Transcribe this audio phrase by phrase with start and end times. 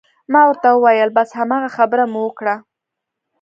[0.31, 2.55] ما ورته وویل: بس هماغه خبره مو وکړه.